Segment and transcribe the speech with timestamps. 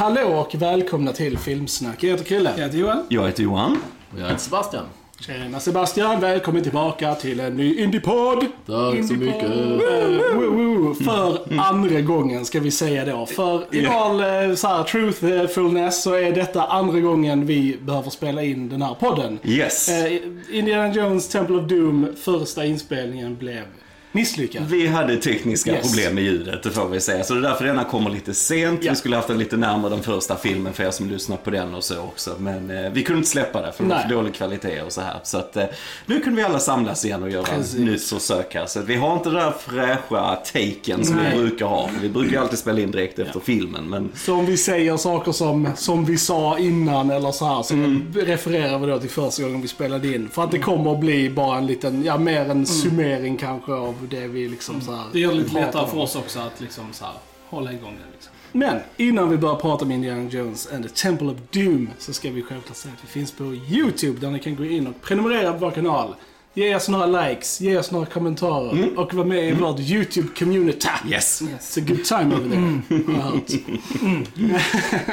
[0.00, 2.02] Hallå och välkomna till Filmsnack.
[2.02, 2.52] Jag heter Krille.
[2.56, 3.06] Jag heter Johan.
[3.08, 3.78] Jag heter Johan.
[4.12, 4.84] Och jag heter Sebastian.
[5.20, 8.46] Tjena Sebastian, välkommen tillbaka till en ny Indiepodd.
[8.66, 9.42] Tack så mycket.
[9.42, 13.26] Eh, woo, woo, för andra gången ska vi säga då.
[13.26, 18.42] För i all eh, så här, truthfulness så är detta andra gången vi behöver spela
[18.42, 19.38] in den här podden.
[19.44, 19.88] Yes.
[19.88, 20.12] Eh,
[20.50, 23.64] Indiana Jones Temple of Doom, första inspelningen blev
[24.12, 24.62] misslyckad.
[24.68, 25.82] Vi hade tekniska Yes.
[25.92, 27.24] problem med ljudet, det får vi säga.
[27.24, 28.84] Så det är därför denna kommer lite sent.
[28.84, 28.90] Ja.
[28.92, 31.74] Vi skulle haft den lite närmare den första filmen för er som lyssnar på den
[31.74, 32.34] och så också.
[32.38, 35.00] Men eh, vi kunde inte släppa det för det var för dålig kvalitet och så
[35.00, 35.16] här.
[35.22, 35.64] Så att eh,
[36.06, 37.74] nu kunde vi alla samlas igen och göra Precis.
[37.74, 38.66] ett nytt försök här.
[38.66, 41.32] Så vi har inte den där fräscha taken som Nej.
[41.36, 41.90] vi brukar ha.
[42.02, 43.84] Vi brukar ju alltid spela in direkt efter filmen.
[43.90, 47.74] Men Så om vi säger saker som, som vi sa innan eller så här så
[48.20, 50.28] refererar vi då till första gången vi spelade in.
[50.32, 53.99] För att det kommer att bli bara en liten, ja mer en summering kanske av
[54.06, 56.84] det vi liksom så här Det gör det lite lättare för oss också att liksom
[56.92, 57.14] så här,
[57.48, 58.12] hålla igång det.
[58.12, 58.32] Liksom.
[58.52, 62.30] Men innan vi börjar prata om Indiana Jones and the Temple of Doom så ska
[62.30, 65.52] vi självklart säga att vi finns på YouTube där ni kan gå in och prenumerera
[65.52, 66.14] på vår kanal.
[66.54, 70.88] Ge oss några likes, ge oss några kommentarer och vara med i vårt YouTube-community.
[71.10, 73.50] yes, It's a good time over there, har jag hört.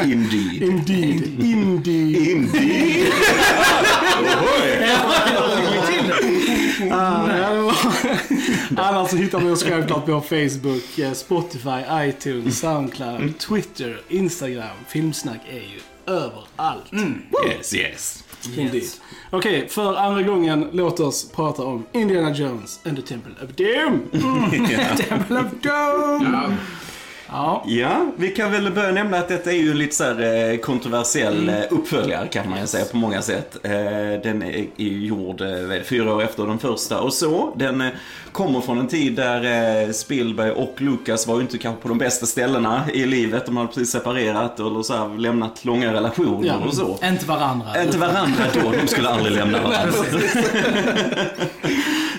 [0.05, 0.61] indeed.
[0.63, 1.39] Indeed.
[1.39, 2.27] Indeed.
[2.27, 3.07] Indeed.
[6.79, 7.66] Det var-
[8.77, 14.77] Annars hittar vi oss självklart på Facebook, eh, Spotify, iTunes, Soundcloud, Twitter, Instagram.
[14.87, 16.93] Filmsnack är ju överallt.
[17.47, 18.23] Yes, yes.
[18.57, 18.83] Indeed.
[19.29, 24.09] Okej, för andra gången, låt oss prata om Indiana Jones and the Temple of Doom.
[24.97, 26.57] Temple of Doom!
[27.29, 27.63] Ja.
[27.67, 30.57] Ja, vi kan väl börja nämna att detta är ju en lite så här eh,
[30.57, 33.57] kontroversiell eh, uppföljare kan man ju säga på många sätt.
[33.63, 33.71] Eh,
[34.23, 35.41] Den är gjord
[35.85, 37.53] fyra år efter den första och så.
[37.55, 37.83] Den
[38.31, 42.25] kommer från en tid där Spielberg och Lucas var ju inte kanske på de bästa
[42.25, 43.45] ställena i livet.
[43.45, 46.53] De hade precis separerat eller så här, lämnat långa relationer Ja.
[46.67, 46.97] och så.
[47.03, 47.83] Inte varandra.
[47.83, 49.93] Inte varandra då, de skulle aldrig lämna varandra.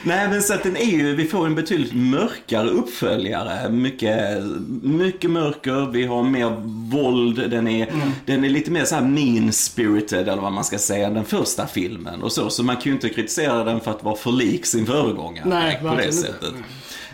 [0.02, 3.68] Nej men så att den är ju, vi får en betydligt mörkare uppföljare.
[3.68, 4.42] Mycket,
[4.82, 6.56] mycket mörker, vi har mer
[6.90, 7.92] våld, den är,
[8.26, 11.66] den är lite mer så här mean spirited eller vad man ska säga den första
[11.66, 12.50] filmen och så.
[12.50, 15.78] Så man kan ju inte kritisera den för att vara för lik sin föregångare Nej,
[15.82, 16.46] på det verkligen inte.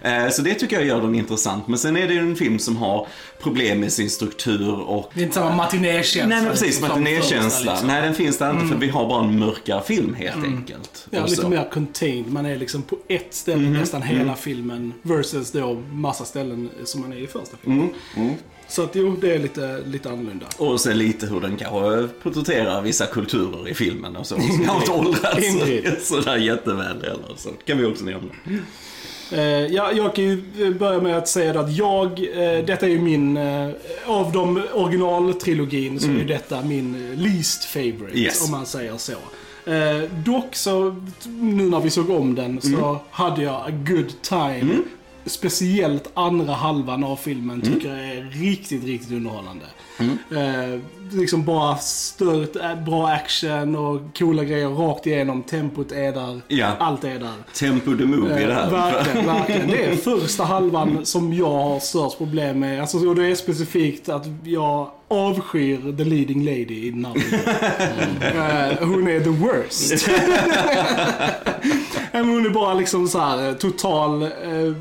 [0.05, 1.69] Eh, Så det tycker jag gör den intressant.
[1.69, 3.07] Men sen är det ju en film som har
[3.43, 6.27] problem med sin struktur och Det är inte samma matinékänsla.
[6.27, 7.73] Nej men precis, som matinékänsla.
[7.73, 7.89] liksom.
[7.89, 11.07] Nej den finns där inte för vi har bara en mörkare film helt enkelt.
[11.11, 12.33] Ja, lite mer contained.
[12.33, 14.93] Man är liksom på ett ställe nästan hela filmen.
[15.03, 17.89] Versus då massa ställen som man är i första filmen.
[18.69, 20.47] Så att jo, det är lite, lite annorlunda.
[20.57, 24.35] Och sen lite hur den kanske porträtterar vissa kulturer i filmen och så.
[24.41, 27.35] Som har inte åldrats sådär jätteväl heller.
[27.37, 28.31] Så kan vi också nämna.
[29.33, 30.43] Eh, ja, jag kan ju
[30.79, 33.69] börja med att säga att jag, eh, detta är ju min, eh,
[34.07, 38.45] av de originaltrilogin så är ju detta min eh, least favorite, Yes.
[38.45, 39.13] om man säger så.
[39.71, 44.75] Eh, dock så, nu när vi såg om den, så hade jag a good time.
[45.27, 49.65] Speciellt andra halvan av filmen tycker jag är riktigt, riktigt underhållande.
[50.31, 50.81] Eh,
[51.13, 55.43] liksom bara stört, eh, bra action och coola grejer rakt igenom.
[55.43, 56.67] Tempot är där, Ja.
[56.79, 57.33] allt är där.
[57.55, 58.71] Tempo the Movie det Eh, här.
[58.71, 59.69] Verkligen, verkligen.
[59.69, 62.81] Det är första halvan som jag har störst problem med.
[62.81, 67.45] Alltså, och det är specifikt att jag avskyr the leading lady i den här filmen.
[68.81, 70.09] Eh, Hon är the worst.
[72.23, 74.31] Hon är bara liksom så här eh, total eh,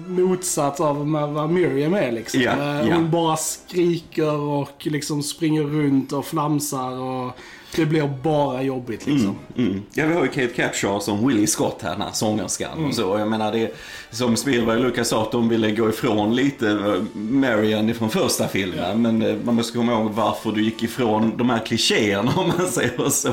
[0.07, 2.41] motsats av vad Miriam är liksom.
[2.41, 2.95] Eh, ja.
[2.95, 7.38] Hon bara skriker och liksom springer runt och flamsar och
[7.75, 9.35] det blir bara jobbigt liksom.
[9.57, 9.81] Mm.
[9.94, 13.19] Ja, vi har ju Kate Capshaw som Willie Scott här, den här sångerskan och så.
[13.19, 13.75] Jag menar, det
[14.13, 18.47] som Spielberg och Lucas sa att de ville gå ifrån lite eh, Marian från första
[18.47, 19.01] filmen.
[19.01, 22.68] Men eh, man måste komma ihåg varför du gick ifrån de här klichéerna om man
[22.68, 23.30] säger så.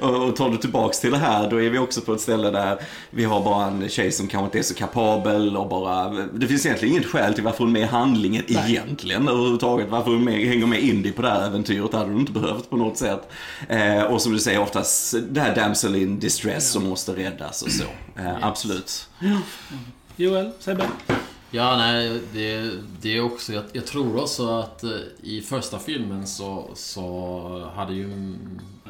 [0.00, 2.78] Och, tar du tillbaks till det här, då är vi också på ett ställe där
[3.10, 6.08] vi har bara en tjej som kanske inte är så kapabel och bara...
[6.32, 9.88] Det finns egentligen inget skäl till varför hon är med i handlingen egentligen överhuvudtaget.
[9.90, 12.70] Varför hon med, hänger med Indy på det här äventyret, det hade hon inte behövt
[12.70, 13.28] på något sätt.
[13.68, 17.70] Eh, och som du säger oftast, det här damsel in distress som måste räddas och
[17.70, 17.84] så.
[18.16, 19.08] Eh, Absolut.
[20.16, 20.84] Joel, Sebbe?
[21.50, 22.70] Ja, nej, det,
[23.00, 23.52] det är också...
[23.52, 24.90] Jag, jag tror också att eh,
[25.22, 28.34] i första filmen så, så hade ju...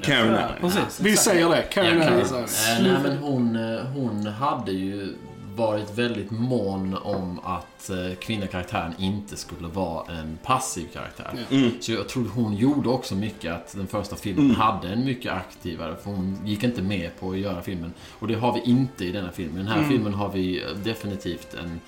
[0.03, 1.01] Karen Ja, precis.
[1.01, 1.63] Vi säger det.
[1.63, 2.43] Karen Ja, så här.
[2.43, 5.15] Eh, nej, men hon, eh, hon hade ju
[5.57, 11.47] varit väldigt mån om att eh, kvinnakaraktären inte skulle vara en passiv karaktär.
[11.51, 11.71] Mm.
[11.81, 15.97] Så jag tror hon gjorde också mycket att den första filmen hade en mycket aktivare,
[15.97, 17.93] för hon gick inte med på att göra filmen.
[18.19, 19.57] Och det har vi inte i denna filmen.
[19.57, 21.81] I den här filmen har vi eh, definitivt en,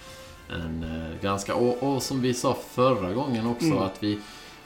[0.56, 1.54] en eh, ganska...
[1.54, 4.18] Och, och som vi sa förra gången också, att vi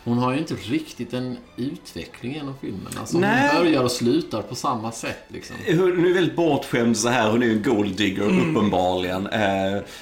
[0.08, 2.92] hon har ju inte riktigt en utveckling genom filmen.
[3.00, 3.50] Alltså, Nej.
[3.52, 5.56] hon börjar och slutar på samma sätt liksom.
[5.66, 7.30] Hon är väldigt bortskämd så här.
[7.30, 9.26] Hon är ju en golddigger uppenbarligen.
[9.26, 9.40] Eh,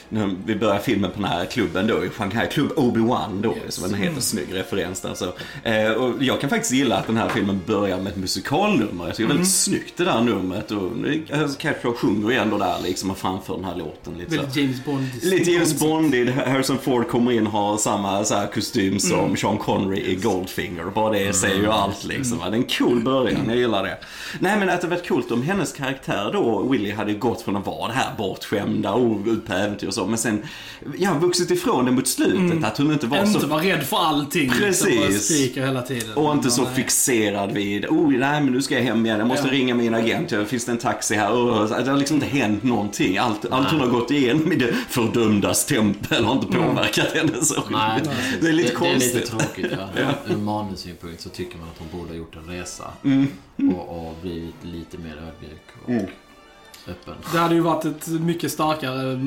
[0.09, 2.49] när vi börjar filmen på den här klubben då i Shanghai.
[2.49, 5.15] Klubb Obi-Wan då, som en helt snygg referens där.
[5.15, 5.33] Så,
[5.63, 9.07] eh, och jag kan faktiskt gilla att den här filmen börjar med ett musikalnummer.
[9.07, 10.71] Jag tycker det är väldigt snyggt det där numret.
[10.71, 10.91] Och
[11.59, 14.37] Capshaw sjunger ju ändå där liksom och framför den här låten lite så.
[14.37, 15.09] Väldigt James Bond.
[15.23, 16.35] Lite James Bondigt.
[16.35, 20.85] Harrison Ford kommer in och har samma så här, kostym som Sean Connery i Goldfinger.
[20.85, 22.39] Bara det säger ju allt liksom.
[22.39, 22.51] va.
[22.51, 23.99] Det är en cool början, jag gillar det.
[24.41, 27.67] Nej men att det varit coolt om hennes karaktär då, Willy, hade gått från att
[27.67, 30.07] vara det här bortskämda och ut på äventyr och så.
[30.07, 30.43] Men sen,
[30.99, 32.65] ja, vuxit ifrån det mot slutet.
[32.65, 33.47] Att hon inte var Inte så...
[33.47, 34.51] vara rädd för allting.
[34.51, 35.31] Precis.
[35.57, 36.15] Hela tiden.
[36.15, 36.71] Och inte så Nej.
[36.75, 39.53] fixerad vid, oh nej men nu ska jag hem igen, jag måste Ja.
[39.53, 41.33] ringa min agent, Ja, finns det en taxi här?
[41.33, 43.19] Oh, det har liksom inte hänt någonting.
[43.19, 47.63] Allt, allt hon har gått igenom i det fördömdas tempel har inte påverkat henne så
[47.71, 48.01] Nej,
[48.41, 49.15] Det är lite det, det är konstigt.
[49.15, 49.67] lite tråkigt.
[49.71, 49.86] Ja.
[50.29, 52.91] Ur manussynpunkt så tycker man att hon borde ha gjort en resa.
[53.05, 53.27] Mm.
[53.75, 55.91] Och, och blivit lite mer ödmjuk och
[56.91, 57.15] öppen.
[57.33, 59.27] Det hade ju varit ett mycket starkare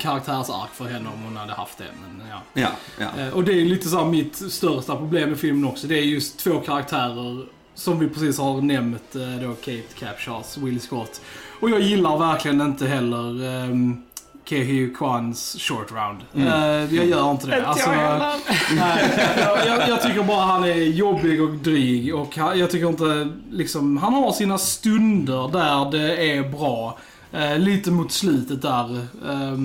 [0.00, 1.84] karaktärsark för henne om hon hade haft det.
[2.02, 2.40] Men, ja.
[2.54, 2.68] Ja,
[3.16, 3.22] ja.
[3.22, 5.86] Eh, Och det är lite så mitt största problem med filmen också.
[5.86, 9.16] Det är just två karaktärer som vi precis har nämnt.
[9.16, 11.20] eh, Då Kate Capshaws, Will Scott.
[11.60, 14.02] Och jag gillar verkligen inte heller um,
[14.48, 16.20] Kehi Kwans short round.
[16.34, 17.66] Eh, jag gör inte det.
[17.66, 17.90] Alltså,
[18.76, 19.28] nej,
[19.66, 22.14] jag, jag, tycker bara han är jobbig och dryg.
[22.14, 26.98] Och han, jag tycker inte liksom, han har sina stunder där det är bra.
[27.32, 28.96] Eh, lite mot slutet där.
[29.28, 29.58] eh,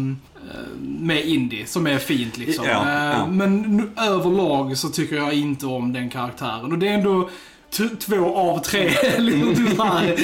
[0.80, 2.66] med Indy, som är fint liksom.
[2.66, 3.26] Ja, ja.
[3.28, 6.72] Men överlag så tycker jag inte om den karaktären.
[6.72, 7.30] Och det är ändå
[8.00, 10.16] två av tre liksom, tyvärr,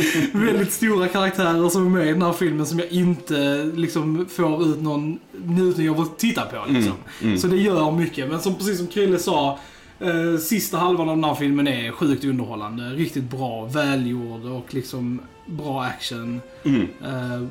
[0.45, 4.63] väldigt stora karaktärer som är med i den här filmen som jag inte liksom, får
[4.67, 6.65] ut någon njutning av att titta på.
[6.69, 6.94] Liksom.
[7.23, 8.29] Mm, Så det gör mycket.
[8.29, 9.59] Men som, precis som Krille sa,
[9.99, 12.83] eh, sista halvan av den här filmen är sjukt underhållande.
[12.83, 16.41] Riktigt bra, välgjord och liksom bra action.
[16.63, 16.81] Mm.
[16.81, 17.47] Eh,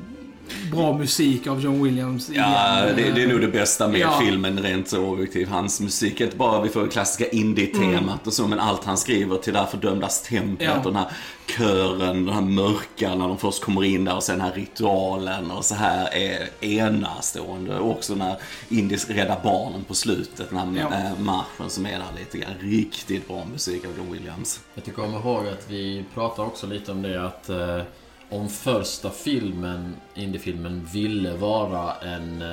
[0.71, 2.29] bra musik av John Williams.
[2.33, 4.19] Ja, det, det är nog det bästa med Ja.
[4.21, 5.49] filmen rent så objektivt.
[5.49, 9.37] Hans musik, inte bara vi får det klassiska indie-temat och så, men allt han skriver
[9.37, 10.77] till det här fördömdas templet Ja.
[10.77, 11.11] och den här
[11.57, 15.51] kören, den här mörka när de först kommer in där och sen den här ritualen
[15.51, 17.79] och så här är enastående.
[17.79, 18.35] Och också när
[18.69, 20.97] Indies räddar barnen på slutet, den här Ja.
[20.97, 22.51] äh, marschen som är där lite grann.
[22.59, 24.59] Riktigt bra musik av John Williams.
[24.75, 27.81] Jag tycker om ihåg att vi pratade också lite om det att eh,
[28.29, 32.43] om första filmen, indiefilmen, ville vara en,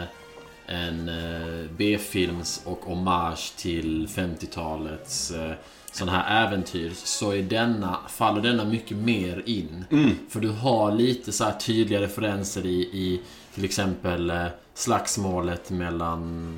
[0.66, 5.52] en eh, B-films och hommage till 50-talets eh,
[5.92, 9.84] sån här äventyr så är denna, faller denna mycket mer in.
[10.28, 13.20] För du har lite så här tydliga referenser i, i
[13.54, 16.50] till exempel eh, slagsmålet mellan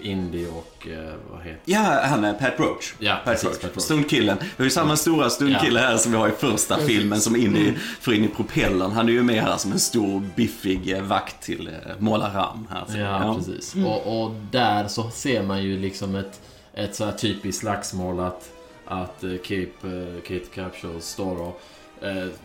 [0.00, 2.94] Indy och, eh, vad heter Ja, han är Pat Roach.
[2.98, 3.58] Ja, Pat precis, Roach.
[3.60, 3.84] Pat Roach.
[3.84, 4.36] Stuntkillen.
[4.40, 5.86] Vi har ju samma stora stuntkille Ja.
[5.86, 8.92] här som vi har i första filmen som in i, får in i propellern.
[8.92, 12.66] Han är ju med här som en stor biffig eh, vakt till eh, Mola Ram
[12.70, 12.98] här.
[13.00, 13.74] Ja, precis.
[13.86, 16.40] Och, och där så ser man ju liksom ett,
[16.74, 18.50] ett så här typiskt slagsmål att,
[18.86, 21.60] att Cape, Kate Capshaw står och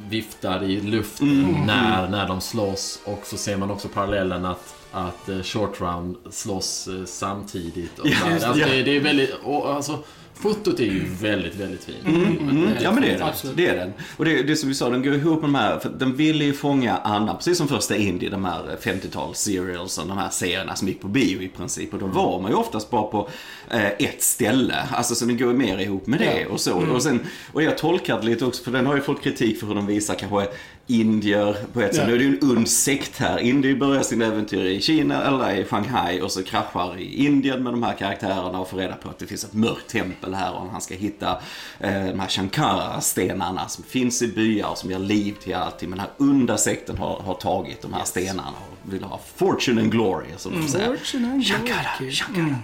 [0.09, 2.99] viftar i luften när, när de slåss.
[3.05, 7.99] Och så ser man också parallellen att, att eh, Short Round slåss eh, samtidigt.
[7.99, 8.67] Och Ja, det, alltså, ja.
[8.67, 9.33] det, det är väldigt...
[9.43, 12.05] Och, alltså, fotot är ju väldigt, väldigt fint.
[12.05, 13.27] Mm, ja men det är den.
[13.27, 13.57] Absolut.
[13.57, 13.93] Det är den.
[14.17, 16.43] Och det, det som vi sa, den går ihop med de här, för den ville
[16.45, 20.87] ju fånga Anna, precis som första Indie, de här 50-tals serialsen, de här serierna som
[20.87, 21.93] gick på bio i princip.
[21.93, 23.29] Och då var man ju oftast bara på
[23.71, 24.87] eh, ett ställe.
[24.91, 26.93] Alltså så den går mer ihop med det och så.
[26.93, 27.19] Och, sen,
[27.53, 29.87] och jag tolkar det lite också, för den har ju fått kritik för hur de
[29.87, 30.47] visar kanske
[30.87, 32.03] indier på ett sätt.
[32.03, 32.07] Ja.
[32.07, 33.37] Nu är det ju en ond sekt här.
[33.37, 37.73] Indier börjar sin äventyr i Kina, eller i Shanghai och så kraschar i Indien med
[37.73, 40.69] de här karaktärerna och får reda på att det finns ett mörkt tempel här och
[40.69, 41.31] han ska hitta
[41.79, 45.89] eh, de här Shankara-stenarna som finns i byar och som ger liv till allting.
[45.89, 49.81] Men den här onda sekten har, har tagit de här stenarna och vill ha fortune
[49.81, 50.87] and glory som de säger.
[50.87, 52.11] Fortune and glory.
[52.11, 52.55] Shankara.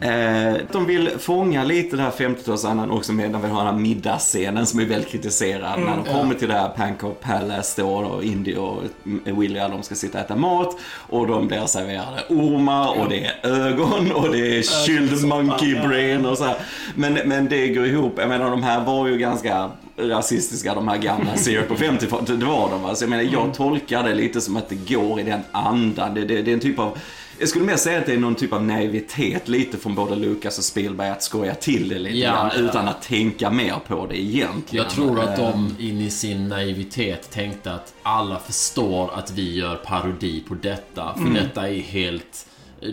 [0.00, 3.80] Eh, de vill fånga lite det här 50-talsandan också med när vi har den här
[3.80, 5.80] middagsscenen som är väldigt kritiserad.
[5.80, 8.82] när de kommer till det här Pancake Palace då och Indy och
[9.24, 10.76] William de ska sitta och äta mat
[11.08, 16.26] och de blir serverade ormar och det är ögon och det är chilled monkey brain
[16.26, 16.56] och så här.
[16.94, 18.14] Men, men det går ihop.
[18.18, 22.26] Jag menar de här var ju ganska rasistiska de här gamla serier på 50-talet.
[22.40, 22.94] Det var de va.
[22.94, 26.14] Så jag menar jag tolkar det lite som att det går i den andan.
[26.14, 26.98] Det, det, det är en typ av
[27.38, 30.58] jag skulle mer säga att det är någon typ av naivitet lite från både Lucas
[30.58, 32.60] och Spielberg att skoja till det lite Ja, grann ja.
[32.60, 34.84] utan att tänka mer på det egentligen.
[34.84, 39.54] Jag tror att Eh, de in i sin naivitet tänkte att alla förstår att vi
[39.54, 41.14] gör parodi på detta.
[41.14, 42.46] För detta är helt...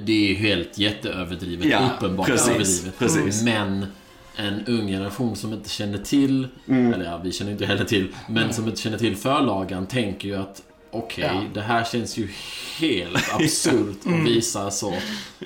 [0.06, 1.66] Det är helt jätteöverdrivet.
[1.66, 3.00] Ja, uppenbart precis, överdrivet.
[3.00, 3.44] precis.
[3.44, 3.86] Men
[4.36, 8.54] en ung generation som inte känner till, eller ja, vi känner inte heller till, men
[8.54, 11.42] som inte känner till förlagan tänker ju att okej, Ja.
[11.54, 12.30] det här känns ju
[12.80, 14.94] helt absurt att visa så.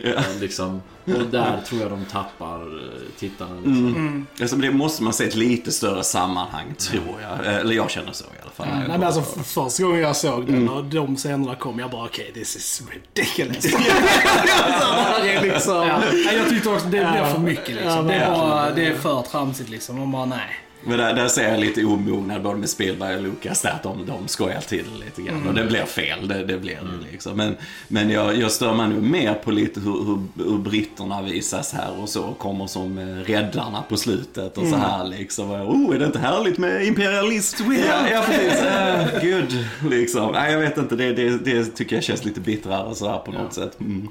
[0.04, 0.82] Eh, Liksom.
[1.06, 3.56] Och där tror jag de tappar eh, tittarna.
[3.56, 4.28] Liksom.
[4.42, 7.46] Alltså, det måste man se ett lite större sammanhang, tror jag.
[7.48, 8.68] Eh, Eller jag känner så i alla fall.
[8.80, 12.06] Nej, men alltså f- första gången jag såg den och de scenerna kom, jag bara
[12.06, 13.64] okej, this is ridiculous.
[13.72, 15.88] det här är liksom...
[15.88, 16.02] Ja.
[16.34, 17.26] Jag tyckte också det blev Ja.
[17.26, 18.10] för mycket liksom.
[18.10, 20.00] Ja, det, bara, det är för tramsigt liksom.
[20.00, 20.50] Man bara nej.
[20.88, 24.06] Men där, där ser jag lite omognad både med Spielberg och Lucas där att de,
[24.06, 25.48] de skojar till lite grann.
[25.48, 27.38] Och det blir fel, det, det blir det liksom.
[27.38, 27.56] Men,
[27.88, 32.00] men jag, jag stör mig nu mer på lite hur, hur, hur britterna visas här
[32.02, 32.34] och så.
[32.34, 35.52] Kommer som eh, räddarna på slutet och så här liksom.
[35.52, 37.72] Oh, är det inte härligt med imperialism?
[37.72, 38.62] Ja, ja precis.
[38.62, 40.32] Uh, good, liksom.
[40.32, 43.32] Nej, jag vet inte, det, det, det tycker jag känns lite bittrare så här på
[43.32, 43.80] något sätt.
[43.80, 44.10] Mm.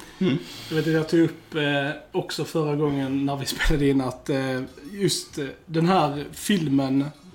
[0.69, 1.62] Jag vet att jag tog upp eh,
[2.12, 4.61] också förra gången när vi spelade in att eh,
[4.93, 6.63] just eh, den här filmen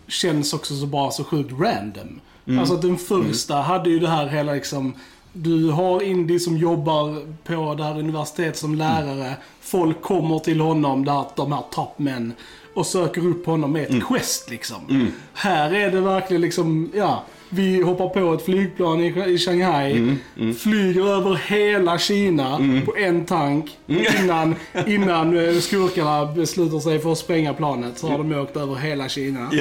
[0.07, 2.19] känns också så bara så sjukt random.
[2.59, 4.93] Alltså att den första hade ju det här hela liksom
[5.33, 9.35] du har Indy som jobbar på det här universitetet som lärare.
[9.61, 12.33] Folk kommer till honom, där, de här toppmän,
[12.73, 15.11] och söker upp honom med ett quest liksom.
[15.33, 17.23] Här är det verkligen liksom, ja.
[17.51, 20.15] Vi hoppar på ett flygplan i, i Shanghai,
[20.59, 24.55] flyger över hela Kina på en tank innan,
[24.87, 27.97] innan eh, skurkarna beslutar sig för att spränga planet.
[27.97, 29.51] Så har de åkt över hela Kina.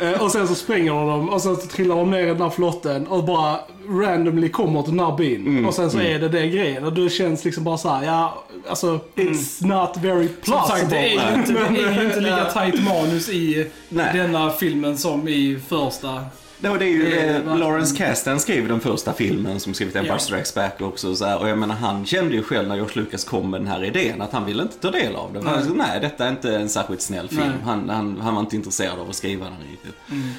[0.00, 2.40] Eh, Och sen så spränger de dem och sen så trillar de ner i den
[2.42, 3.58] här flotten och bara
[3.88, 5.64] randomly kommer till den här byn.
[5.66, 6.84] Och sen så är det det grejen.
[6.84, 10.96] Och det känns liksom bara så här, ja, alltså it's not very Som sagt, plausible.
[10.98, 14.10] det är ju inte, det är ju inte lika tajt manus i Nej.
[14.14, 16.24] denna filmen som i första.
[16.60, 19.96] Det, det är ju Det är eh, Lawrence Kasdan skrev den första filmen som skrivit
[19.96, 20.18] Empire Ja.
[20.18, 21.14] Strikes Back också.
[21.16, 23.68] Så här, och jag menar han kände ju själv när George Lucas kom med den
[23.68, 25.46] här idén att han ville inte ta del av den.
[25.46, 27.40] Han sa, nej, detta är inte en särskilt snäll film.
[27.42, 27.50] Nej.
[27.64, 29.94] Han, han, han var inte intresserad av att skriva den riktigt.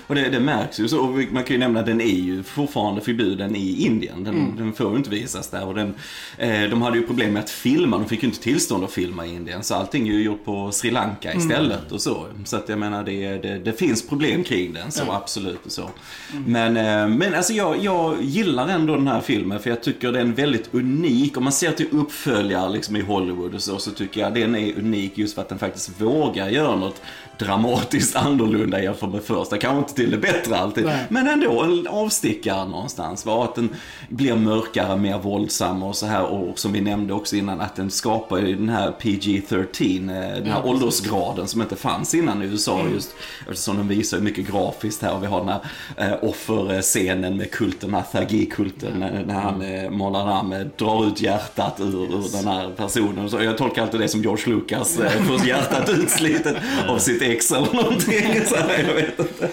[0.08, 0.88] Och det, det märks ju.
[0.88, 4.24] Så, och man kan ju nämna att den är ju fortfarande förbjuden i Indien.
[4.24, 5.66] Den, den får ju inte visas där.
[5.66, 5.94] Och den,
[6.38, 7.98] eh, de hade ju problem med att filma.
[7.98, 9.64] De fick ju inte tillstånd att filma i Indien.
[9.64, 12.26] Så allting är ju gjort på Sri Lanka istället och så.
[12.46, 14.92] Så att jag menar, det, det, det finns problem kring den.
[14.92, 15.90] Så absolut och så.
[16.32, 16.44] Mm.
[16.52, 20.30] Men, eh, men alltså jag, jag gillar ändå den här filmen för jag tycker den
[20.30, 21.38] är väldigt unik.
[21.38, 24.78] Om man ser till uppföljare liksom i Hollywood och så, så tycker jag den är
[24.78, 27.02] unik just för att den faktiskt vågar göra något
[27.40, 29.58] dramatiskt annorlunda jämfört med första.
[29.58, 31.06] Kanske inte till det bättre alltid, Nej.
[31.10, 33.26] men ändå en avstickare någonstans.
[33.26, 33.44] Va?
[33.44, 33.70] Att den
[34.10, 36.26] blir mörkare, mer våldsam och så här.
[36.26, 40.52] Och som vi nämnde också innan, att den skapar ju den här PG-13, eh, den
[40.52, 43.16] här åldersgraden som inte fanns innan i USA just.
[43.50, 45.62] Eftersom den visar mycket grafiskt här och vi har den här
[45.98, 51.22] eh, offerscenen med kulten, den här Thagi-kulten, eh, när han eh, Monaram eh, drar ut
[51.22, 53.30] hjärtat ur, ur den här personen.
[53.30, 57.52] Så jag tolkar alltid det som George Lucas eh, får hjärtat utslitet av sitt ex
[57.52, 58.42] eller någonting.
[58.46, 59.50] Så här, jag vet inte.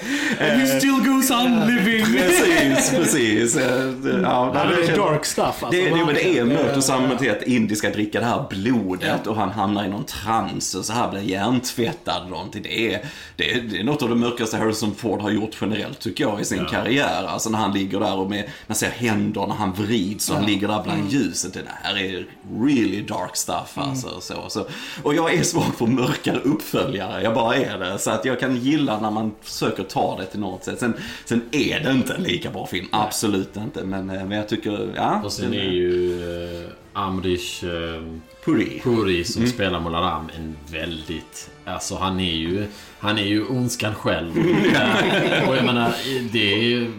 [0.58, 2.04] You still goes on living.
[2.06, 3.56] Precis, precis.
[3.56, 5.70] Eh, det- Ja, Ja, det är dark stuff alltså.
[5.70, 8.44] det, det, men det är mörkt och samma till att Indy ska dricka det här
[8.50, 12.62] blodet och han hamnar i någon trans och så här blir hjärntvättad och någonting.
[12.62, 13.00] Det är,
[13.36, 16.40] det, är, det är något av det mörkaste Harrison Ford har gjort generellt tycker jag
[16.40, 17.24] i sin karriär.
[17.28, 20.68] Alltså när han ligger där och med, man ser händerna, han vrids och han ligger
[20.68, 21.52] där bland ljuset.
[21.54, 22.26] Det här är
[22.66, 24.20] really dark stuff alltså.
[24.20, 24.66] Så, så.
[25.02, 27.98] Och jag är svag för mörkare uppföljare, jag bara är det.
[27.98, 30.80] Så att jag kan gilla när man försöker ta det till något sätt.
[30.80, 30.94] Sen,
[31.24, 33.84] sen är det inte en lika bra film, absolut inte.
[33.84, 35.20] Men, eh, men jag tycker, ja.
[35.24, 36.22] Och sen är ju
[36.64, 38.02] eh, Amrish eh,
[38.44, 38.80] Puri.
[38.84, 41.50] Puri som spelar Molaram en väldigt...
[41.64, 42.66] Alltså han är ju...
[42.98, 44.32] Han är ju ondskan själv.
[44.76, 45.94] Eh, och jag menar,
[46.32, 46.92] det är ju...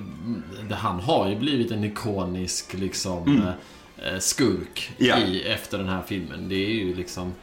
[0.71, 3.37] Han har ju blivit en ikonisk liksom...
[3.37, 3.53] eh,
[4.19, 5.17] Skurk Ja.
[5.17, 6.49] i, efter den här filmen.
[6.49, 7.33] Det är ju liksom...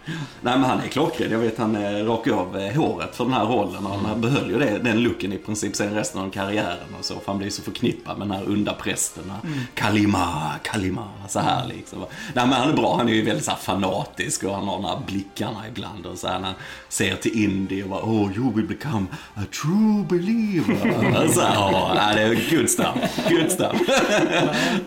[0.41, 1.31] Nej men han är klockren.
[1.31, 4.51] Jag vet han eh, rakade av eh, håret för den här rollen och han behöll
[4.51, 7.15] ju det, den looken i princip sen resten av karriären och så.
[7.15, 9.25] För han blir så förknippad med den här onda prästen.
[9.31, 11.99] här, Kalima, Kalima, så här liksom.
[12.35, 12.97] Nej men han är bra.
[12.97, 16.19] Han är ju väldigt så här fanatisk och han har de här blickarna ibland och
[16.19, 16.57] så här när han
[16.89, 21.29] ser till Indy och bara Oh you will become a true believer.
[21.35, 23.29] så här, ja, nej, det är good stuff.
[23.31, 23.81] Good stuff.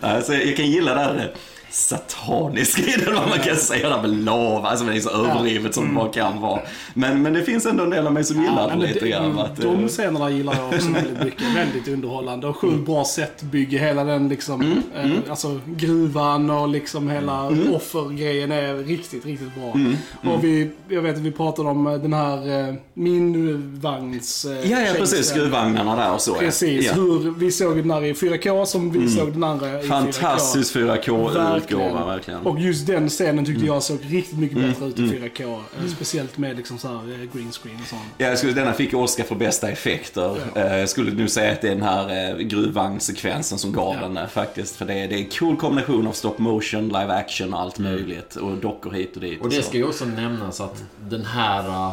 [0.00, 1.34] alltså, jag kan gilla det här
[1.70, 5.74] satanisk i det, vad man kan säga där med lava, alltså det är så överdrivet
[5.74, 6.60] som det bara kan vara.
[6.94, 9.08] Men, men det finns ändå en del av mig som gillar Ja, det men lite
[9.08, 9.38] grann.
[9.38, 11.56] Att, De eh, scenerna gillar jag också väldigt mycket.
[11.56, 13.78] Väldigt underhållande och sjukt bra setbygge.
[13.78, 14.60] Hela den liksom,
[14.94, 19.72] Mm, eh, alltså gruvan och liksom hela offergrejen är riktigt, riktigt bra.
[19.74, 19.96] Mm,
[20.34, 24.46] Och vi, jag vet att vi pratade om eh, den här minvagns...
[24.64, 25.26] Ja, ja, precis.
[25.26, 26.34] Skruvvagnarna där och så.
[26.34, 26.92] Precis, Ja.
[26.92, 27.04] Mm.
[27.22, 29.88] hur vi såg den här i 4K som vi såg den andra i 4K.
[29.88, 32.40] Fantastisk 4K utgåva verkligen.
[32.40, 33.74] Och just den scenen tyckte Mm.
[33.74, 35.52] jag såg riktigt mycket bättre ut i 4K.
[35.80, 38.02] eh, Speciellt med liksom så här eh, green screen och sånt.
[38.18, 40.36] Ja, jag skulle, denna fick Oscar för bästa effekter.
[40.54, 40.60] Ja.
[40.60, 44.08] Eh, Jag skulle nu säga att det är den här gruvvagnssekvensen som gav Ja.
[44.08, 44.76] den faktiskt.
[44.76, 47.78] För det är, det är en cool kombination av stop motion, live action och allt
[47.78, 48.36] möjligt.
[48.36, 49.30] Och dockor hit och dit.
[49.32, 49.42] Mm.
[49.42, 49.62] Och det så.
[49.68, 51.92] ska ju också nämnas att den här...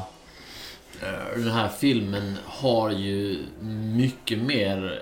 [1.36, 3.44] Den här filmen har ju
[3.96, 5.00] mycket mer...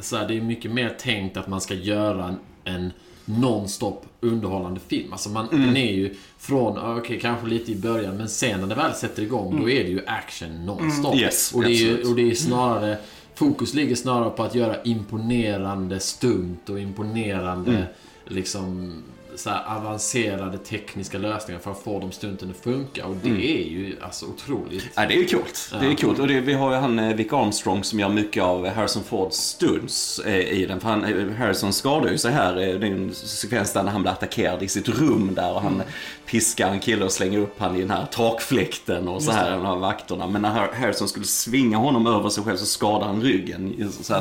[0.00, 2.38] Så här, det är mycket mer tänkt att man ska göra en,
[2.74, 2.92] en
[3.24, 5.12] non-stop underhållande film.
[5.12, 5.66] Alltså man, Mm.
[5.66, 8.94] den är ju från, ja, okej kanske lite i början, men sen när det väl
[8.94, 11.12] sätter igång då är det ju action non-stop.
[11.12, 11.18] Mm.
[11.24, 12.06] Yes, och, det är ju, absolut.
[12.08, 12.98] och det är snarare,
[13.34, 17.84] fokus ligger snarare på att göra imponerande stunt och imponerande Mm.
[18.26, 18.92] liksom
[19.36, 23.06] så avancerade tekniska lösningar för att få de stunten att funka.
[23.06, 23.40] Och det Mm.
[23.42, 24.84] är ju alltså otroligt.
[24.94, 25.72] Ja, det är coolt.
[25.80, 26.18] Det är coolt.
[26.18, 29.36] Och det, vi har ju han eh, Vic Armstrong som gör mycket av Harrison Fords
[29.36, 30.80] stunts eh, i den.
[30.80, 32.54] För han, eh, Harrison skadar ju sig här.
[32.54, 35.82] Det är en sekvens där han blir attackerad i sitt rum där och han
[36.26, 39.66] piskar en kille och slänger upp han i den här takfläkten och så här, de
[39.66, 40.26] här vakterna.
[40.26, 43.92] Men när Har- Harrison skulle svinga honom över sig själv så skadar han ryggen.
[44.02, 44.20] Så eh,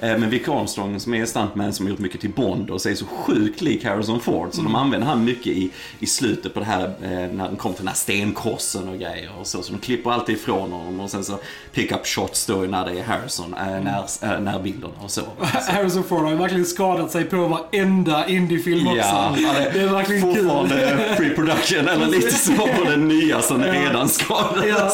[0.00, 3.04] men Vic Armstrong som är stuntman som har gjort mycket till Bond och är så
[3.06, 4.48] sjukt lik Harrison Ford.
[4.52, 7.72] Så de använder han mycket i, i slutet på det här, eh, när de kom
[7.72, 9.62] till den här stenkrossen och grejer och så.
[9.62, 11.38] Så de klipper alltid ifrån honom och sen så
[11.74, 14.04] pick-up shots då när det är Harrison, äh, när,
[14.34, 15.20] äh, när bilderna och så.
[15.72, 18.98] Harrison Ford har ju verkligen skadat sig på varenda indiefilm också.
[18.98, 19.32] Ja,
[19.72, 20.34] det är verkligen kul.
[20.44, 24.64] fortfarande pre-production eller lite så på den nya som är redan skadad.
[24.68, 24.90] Ja,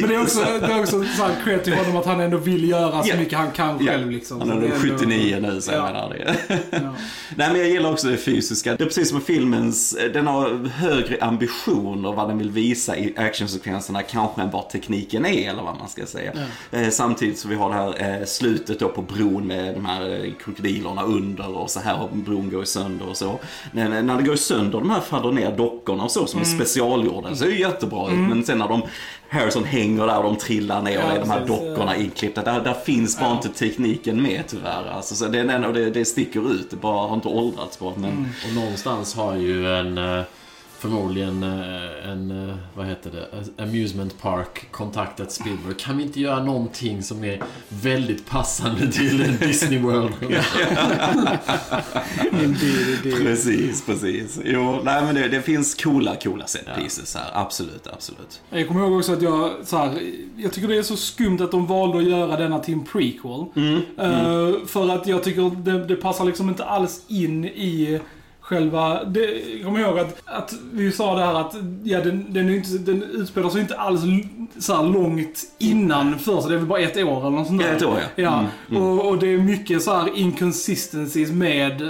[0.00, 2.36] men det är också, det är också så här cred till honom att han ändå
[2.36, 3.16] vill göra så Ja.
[3.16, 3.86] mycket han kan Ja.
[3.92, 4.10] själv.
[4.10, 4.40] Liksom.
[4.40, 5.84] Han är det nog ändå- 79 nu så jag Ja.
[5.86, 6.34] menar det.
[6.70, 6.78] Ja.
[7.36, 8.76] Nej men jag gillar också det fysiska.
[8.76, 14.02] Det är precis som filmens, den har högre ambitioner vad den vill visa i actionsekvenserna
[14.02, 16.32] kanske än vad tekniken är eller vad man ska säga.
[16.70, 20.24] Eh, samtidigt så vi har det här eh, slutet då på bron med de här
[20.24, 23.40] eh, krokodilerna under och så här och bron går ju sönder och så.
[23.72, 27.34] När, när det går sönder, de här faller ner dockorna och så som är specialgjorda
[27.34, 28.18] så är det jättebra ut.
[28.18, 28.82] Men sen när de
[29.28, 31.96] Harrison hänger där och de trillar ner och Ja, det är de här precis, dockorna
[31.96, 32.42] inklippta.
[32.42, 34.90] Där, där finns bara inte tekniken med tyvärr.
[34.92, 37.92] Alltså, så det, och det, det sticker ut, det bara har inte åldrats bra.
[37.96, 40.22] Men Och någonstans har ju en eh,
[40.84, 45.74] förmodligen eh, en, eh, vad heter det, amusement park kontaktat Spielberg.
[45.78, 50.12] Kan vi inte göra någonting som är väldigt passande till en Disney World?
[53.02, 54.40] Precis, precis.
[54.44, 57.30] Jo, nej men det, det finns coola, coola set pieces här.
[57.42, 58.40] Absolut, absolut.
[58.50, 59.98] Jag kommer ihåg också att jag, så här,
[60.36, 63.44] jag tycker det är så skumt att de valde att göra denna till en prequel.
[63.56, 68.00] Mm, Eh, För att jag tycker det, det passar liksom inte alls in i
[68.44, 69.04] själva...
[69.04, 71.54] Det, kommer ihåg att, att vi sa det här att
[71.84, 74.00] ja, den, den, är inte, den utspelar sig inte alls
[74.58, 76.48] så här långt innan först.
[76.48, 77.76] Det är väl bara ett år eller något sånt Ja, där.
[77.76, 78.22] ett år, ja.
[78.22, 78.82] Ja, Mm, mm.
[78.98, 81.88] Och, och det är mycket så här inconsistencies med eh,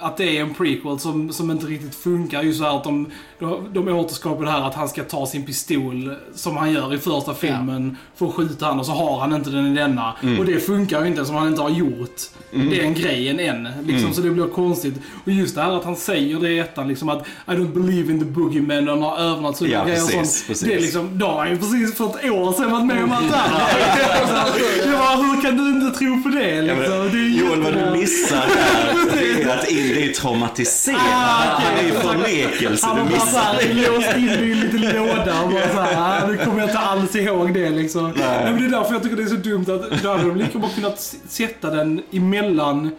[0.00, 2.42] att det är en prequel som, som inte riktigt funkar.
[2.42, 3.06] Just så här att de,
[3.38, 6.98] de, de återskapar det här att han ska ta sin pistol som han gör i
[6.98, 10.14] första filmen för att skjuta han och så har han inte den i denna.
[10.22, 10.38] Mm.
[10.38, 12.20] Och det funkar ju inte som han inte har gjort
[12.52, 13.62] den grejen än.
[13.82, 14.12] Liksom, Mm.
[14.14, 14.94] Så det blir konstigt.
[15.24, 18.12] Och just det här att han säger det i ettan liksom att I don't believe
[18.12, 20.46] in the boogeyman och några övernaturliga Ja, grejer och precis, sånt.
[20.48, 20.68] precis.
[20.68, 23.12] Det är liksom, då har han ju precis för ett år sedan varit med om
[23.12, 25.16] allt det här.
[25.16, 26.78] Hur kan du inte tro på det Ja, liksom?
[26.98, 28.94] men, det är Joel, vad du missar här
[29.94, 31.00] det är traumatiserad.
[31.00, 31.66] Ah, okej.
[31.66, 32.86] Han är förnekelse.
[32.86, 33.74] Han var bara såhär det.
[33.74, 37.16] låst in i en liten låda och bara såhär, ah, nu kommer jag inte alls
[37.16, 38.12] ihåg det liksom.
[38.16, 38.44] Nej.
[38.44, 40.58] men det är därför jag tycker det är så dumt att då hade de lika
[40.58, 42.90] bra kunnat sätta den emellan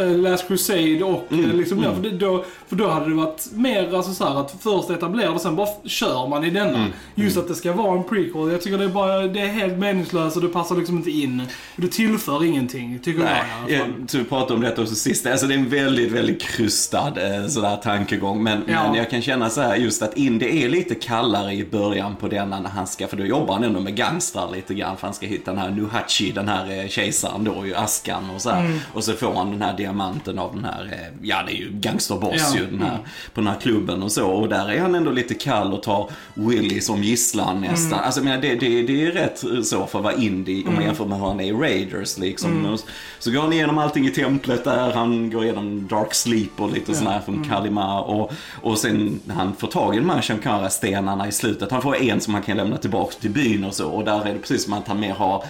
[0.00, 3.94] Last Crusade och Mm, eh, liksom där, för, då, för då hade det varit mer
[3.94, 6.70] alltså så här att först etablera och sen bara kör man i denna.
[6.78, 8.50] Mm, Just att det ska vara en prequel.
[8.52, 11.42] Jag tycker det är bara, det är helt meningslöst och det passar liksom inte in.
[11.76, 15.26] Det tillför ingenting, tycker Nej, jag jag, du pratade om detta också sist.
[15.26, 18.42] Alltså det är en väldigt, väldigt krystad eh, sådär tankegång.
[18.42, 18.82] Men, Ja.
[18.86, 22.28] men jag kan känna så här just att Indy är lite kallare i början på
[22.28, 24.96] denna när han ska, för då jobbar han ändå med gangstrar lite grann.
[24.96, 28.42] För han ska hitta den här Nuhachi, den här eh, kejsaren då, ju askan och
[28.42, 28.60] så här.
[28.64, 28.78] Mm.
[28.92, 31.70] Och så får han den här diamanten av den här, eh, ja det är ju
[31.72, 32.58] gangsterboss Ja.
[32.60, 32.98] ju, den här,
[33.34, 34.26] på den här klubben och så.
[34.30, 37.92] Och där är han ändå lite kall och tar Willy som gisslan nästan.
[37.92, 38.04] Mm.
[38.04, 41.04] Alltså menar, det, det, det är rätt så för att vara Indy om man jämför
[41.04, 42.50] med hur han är i Raiders liksom.
[42.50, 42.76] Mm.
[43.18, 46.94] Så går han igenom allting i templet där, han går igenom Dark Sleep och lite
[46.94, 47.48] sådär från Mm.
[47.48, 51.96] Kalima och, och sen han får tag i de här Shankara-stenarna i slutet, han får
[51.96, 54.64] en som han kan lämna tillbaka till byn och så och där är det precis
[54.64, 55.44] som att han mer har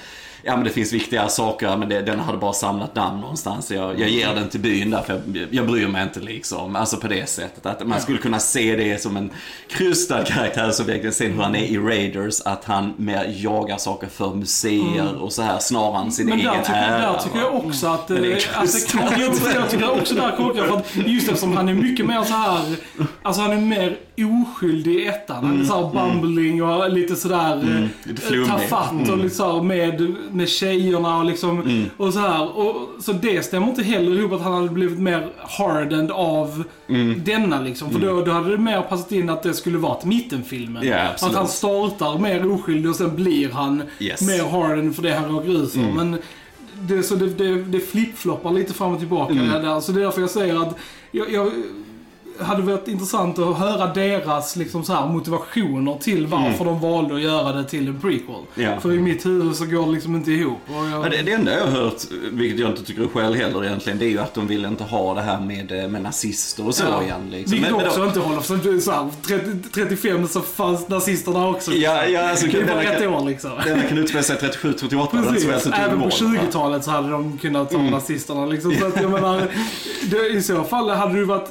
[0.44, 3.70] ja men det finns viktiga saker, men det, den hade bara samlat namn någonstans.
[3.70, 6.76] Jag, jag ger den till byn där, för jag, jag bryr mig inte liksom.
[6.76, 7.66] Alltså på det sättet.
[7.66, 9.30] Att man skulle kunna se det som en
[9.68, 14.06] krystad karaktär som verkligen sen hur han är i Raiders, att han mer jagar saker
[14.06, 17.12] för museer och så här snarare än sin Men egen tycker, ära.
[17.12, 18.08] där tycker jag också att...
[18.08, 21.28] Men det är eh, det kan, jag, jag tycker också där krockar för att just
[21.28, 22.76] eftersom han är mycket mer så här
[23.22, 25.44] Alltså han är mer oskyldig i ettan.
[25.44, 28.48] Han är såhär bumbling och lite sådär Mm, lite eh, flummig.
[28.48, 31.84] tafatt och lite såhär med, med tjejerna och liksom Mm.
[31.96, 32.58] och så här.
[32.58, 37.22] Och, så det stämmer inte heller ihop att han hade blivit mer hardened av Mm.
[37.24, 37.90] denna liksom.
[37.90, 40.86] För då, då hade det mer passat in att det skulle varit mittenfilmen.
[40.86, 44.22] Ja, att han startar mer oskyldig och sen blir han Yes.
[44.22, 44.36] Mm.
[44.36, 45.80] mer hardened för det han råkar ut för.
[45.96, 46.16] Men
[46.80, 49.48] det, så det, det, det flippfloppar lite fram och tillbaka Mm.
[49.48, 49.80] det där.
[49.80, 50.76] Så det är därför jag säger att
[51.10, 51.50] jag, jag
[52.40, 57.20] hade varit intressant att höra deras liksom så här, motivationer till varför de valde att
[57.20, 58.34] göra det till en prequel.
[58.56, 58.70] Mm.
[58.72, 58.80] Ja.
[58.80, 60.58] För i mitt huvud så går det liksom inte ihop.
[60.68, 63.98] Jag, Ja, det, det enda jag har hört, vilket jag inte tycker själv heller egentligen,
[63.98, 66.84] det är ju att de vill inte ha det här med, med nazister och så
[66.90, 67.02] Ja.
[67.02, 67.20] igen.
[67.30, 67.50] Liksom.
[67.52, 68.40] Vilket Men- men också då- inte håller.
[68.40, 71.72] För är så här, 30, 35 så fanns nazisterna också.
[71.72, 73.50] Ja, ja, alltså, det är ett kan- år liksom.
[73.64, 75.06] Denna kan utspela sig 37-38.
[75.32, 77.86] Precis, även på 20 20-talet så hade de kunnat Mm.
[77.86, 78.74] ta nazisterna liksom.
[78.80, 79.42] Så att jag menar,
[80.10, 81.48] det, i så fall hade det varit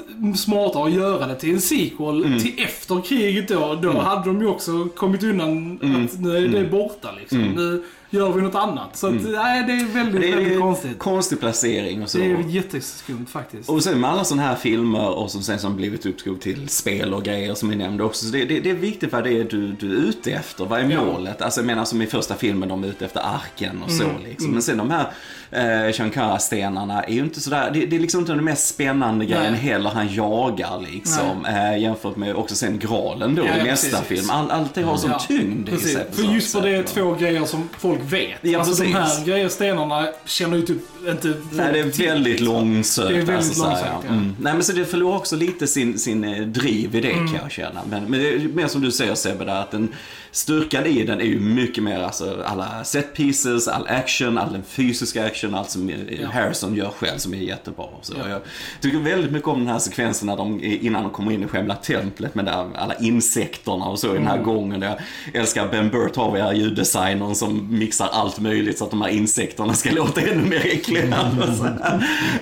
[0.74, 2.40] smartare att göra det till en sequel Mm.
[2.40, 3.76] till efter kriget då.
[3.82, 6.06] Då hade de ju också kommit undan Mm.
[6.06, 7.40] att nu är det borta liksom.
[7.40, 7.84] Nu
[8.14, 8.98] gör vi något annat.
[8.98, 10.22] Så att, nej, det är väldigt, Mm.
[10.22, 11.00] Det är väldigt konstigt.
[11.00, 12.18] konstig placering och så.
[12.18, 13.70] Det är jätteskumt faktiskt.
[13.70, 17.14] Och sen med alla sådana här filmer och som sen som blivit uppskov till spel
[17.14, 18.26] och grejer som vi nämnde också.
[18.26, 20.66] Så det, det, det är viktigt vad det är du, du är ute efter.
[20.66, 21.06] Vad är Ja.
[21.06, 21.42] målet?
[21.42, 24.16] Alltså jag menar som i första filmen, de är ute efter arken och så Mm.
[24.24, 24.52] liksom.
[24.52, 25.08] Men sen de här
[25.52, 29.52] eh, Shankara-stenarna är ju inte sådär, det, det är liksom inte den mest spännande grejen
[29.52, 29.62] Nej.
[29.62, 31.46] heller han jagar liksom.
[31.46, 34.30] Eh, jämfört med också sen Graalen då Ja, i ja, nästa precis, film.
[34.30, 36.06] All, allt det har sån Ja, tyngd i Precis, sig.
[36.12, 38.40] för just för det är två grejer som folk vet.
[38.42, 39.18] Ja, alltså de precis.
[39.18, 42.46] här grejer, stenarna känner ju typ inte folk Nej, det är väldigt liksom.
[42.56, 43.08] långsökt.
[43.10, 44.10] Det är väldigt alltså, långsökt, ja.
[44.10, 44.36] Mm.
[44.40, 47.28] Nej, men så det förlorar också lite sin, sin eh, driv i det Mm.
[47.28, 47.82] kan jag känna.
[47.90, 49.88] Men, men det är mer som du säger Sebbe, där, att den
[50.32, 54.64] styrkan i den är ju mycket mer alltså, alla set pieces, all action, all den
[54.64, 56.28] fysiska action, allt som eh, Ja.
[56.30, 57.86] Harrison gör själv som är jättebra.
[58.02, 58.30] Så Ja.
[58.30, 58.42] Jag
[58.82, 61.76] tycker väldigt mycket om den här sekvensen när de, innan de kommer in i själva
[61.76, 64.46] templet med där, alla insekterna och så i den här Mm.
[64.46, 64.82] gången.
[64.82, 64.96] Jag
[65.34, 69.10] älskar Ben Burt har vi här ljuddesignern som mixar allt möjligt så att de här
[69.10, 70.68] insekterna ska låta ännu mer
[71.58, 71.94] Så här.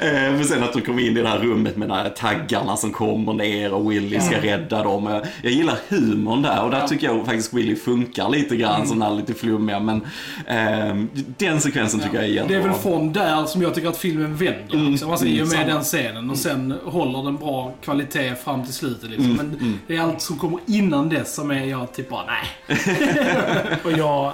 [0.01, 2.77] Eh, Men sen att de kommer in i det här rummet med de här taggarna
[2.77, 5.21] som kommer ner och Willy ska rädda dem.
[5.41, 9.11] Jag- gillar humorn där och där tycker jag faktiskt Willy funkar lite grann, sån här
[9.11, 9.79] lite flummiga.
[9.79, 10.01] Men
[10.47, 10.95] eh,
[11.37, 12.57] den sekvensen tycker jag är Det jättebra.
[12.57, 14.73] är väl från där som jag tycker att filmen vänder.
[14.75, 15.11] Mm, Liksom.
[15.11, 15.65] Alltså, I och med samma.
[15.65, 16.29] den scenen.
[16.29, 19.09] Och sen håller den bra kvalitet fram till slutet.
[19.09, 19.25] Liksom.
[19.31, 22.77] Mm, Men det är allt som kommer innan dess som är jag typ bara, nej.
[23.83, 24.33] Och jag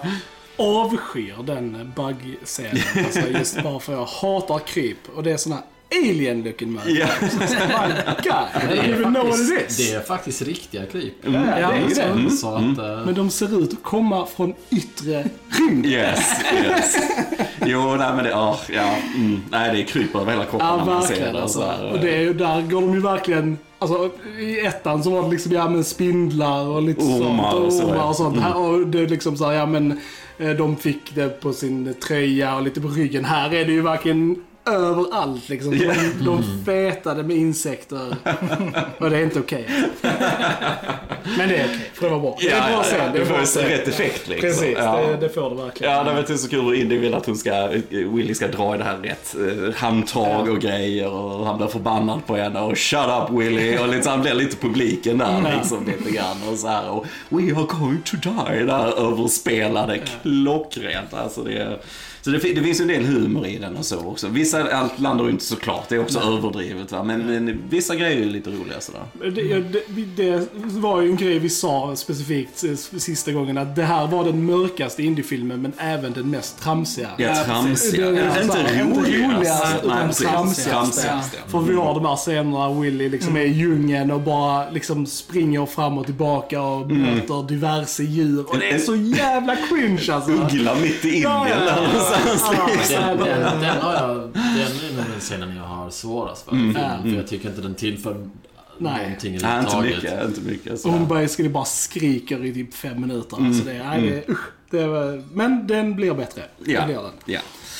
[0.57, 3.05] avskyr den bugg-scenen.
[3.05, 4.97] Alltså just bara för jag hatar kryp.
[5.15, 5.57] Och det är såna
[6.03, 6.89] alien-looking mörker.
[6.91, 7.07] Ja.
[7.67, 7.93] My
[8.23, 9.77] God, I don't even know what it is.
[9.77, 11.13] det är faktiskt riktiga kryp.
[11.21, 12.29] Ja, det är ju det.
[12.31, 15.91] Så, så att, eh, Men de ser ut att komma från yttre rymden.
[15.91, 16.95] Yes, yes.
[17.65, 20.85] Jo, nej men det, ja, ja mm, nej det kryper över hela kroppen Ja, när
[20.85, 21.41] man ser det.
[21.41, 21.73] Alltså.
[21.93, 23.57] Och det är ju, där går de ju verkligen...
[23.79, 27.65] Alltså, I ettan så var det liksom, ja men spindlar och lite Ormar sånt.
[27.65, 28.39] och så, ormar och sånt.
[28.39, 29.99] Här, och det är liksom så här, ja men
[30.37, 33.25] Eh, de fick det på sin tröja och lite på ryggen.
[33.25, 35.73] Här är det ju varken överallt liksom.
[35.77, 35.93] Ja.
[36.19, 38.15] De, de fetade med insekter.
[38.99, 39.65] och det är inte okej.
[41.37, 42.37] Men det är okej, för det var bra.
[42.41, 42.99] Det är bra scen.
[43.13, 43.63] Det är det en får scen.
[43.69, 44.49] rätt effekt liksom.
[44.49, 44.99] Precis, Ja.
[45.07, 45.93] det, det får det verkligen.
[45.93, 48.75] Ja, det var inte så kul hur Indy vill att hon ska, Willy ska dra
[48.75, 52.77] i det här rätt eh, handtag och grejer och han blir förbannad på henne och
[52.77, 55.57] shut up Willy och liksom, han blir lite publiken där Mm.
[55.57, 61.13] liksom lite grann och så här och we are going to die där överspelade klockrent
[61.13, 61.79] alltså det är,
[62.27, 64.27] så det, det finns en del humor i den och så också.
[64.27, 68.21] Vissa, allt landar ju inte såklart, det är också överdrivet va, men, men vissa grejer
[68.21, 69.01] är lite roliga sådär.
[69.31, 70.47] Det, ja, det, det
[70.79, 74.45] var ju en grej vi sa specifikt eh, sista gången att det här var den
[74.45, 77.09] mörkaste indiefilmen men även den mest tramsiga.
[77.17, 78.11] Ja, tramsiga.
[78.11, 79.07] Det är Inte så här, roligast.
[79.07, 80.25] Inte roligast, Nej, utan precis.
[80.25, 80.69] tramsigast.
[80.69, 81.51] Tramsigast, ja.
[81.51, 85.65] För vi har de här scenerna Willy liksom är i djungeln och bara liksom springer
[85.65, 88.45] fram och tillbaka och möter diverse djur.
[88.49, 90.31] Och det är så jävla cringe alltså.
[90.31, 91.55] Uggla mitt i Indien Ja, ja,
[91.93, 92.16] ja.
[92.91, 96.51] Ja, den, den, den, har jag, den är nog den scenen jag har svårast för.
[96.51, 96.73] Mm.
[96.73, 98.13] filmen, För jag tycker inte den tillför
[98.77, 99.03] Nej.
[99.03, 100.03] någonting Nej, inte överhuvudtaget.
[100.03, 100.79] mycket, inte mycket.
[100.79, 100.89] Så.
[100.89, 103.37] Hon basically bara skriker i typ fem minuter.
[103.37, 103.49] Mm.
[103.49, 106.41] Alltså det, nej, det, usch, var, men den blir bättre.
[106.65, 106.79] Ja.
[106.79, 107.11] Det blir den.
[107.25, 107.39] Ja.